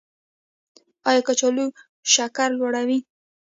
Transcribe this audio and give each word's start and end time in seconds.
ایا 1.09 1.21
کچالو 1.27 1.65
شکر 2.13 2.49
لوړوي؟ 2.59 2.99